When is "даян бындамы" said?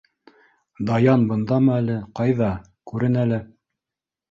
0.87-1.71